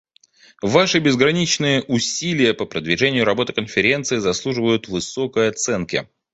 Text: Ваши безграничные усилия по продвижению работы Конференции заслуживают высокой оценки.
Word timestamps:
Ваши 0.63 0.97
безграничные 0.97 1.83
усилия 1.83 2.55
по 2.55 2.65
продвижению 2.65 3.23
работы 3.23 3.53
Конференции 3.53 4.17
заслуживают 4.17 4.87
высокой 4.87 5.47
оценки. 5.49 6.09